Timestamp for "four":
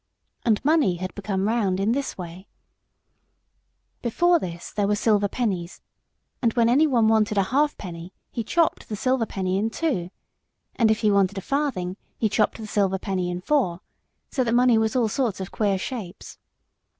13.41-13.81